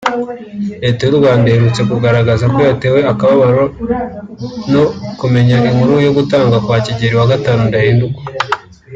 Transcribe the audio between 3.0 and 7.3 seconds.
akababaro no kumenya inkuru y’ugutanga kwa Kigeli V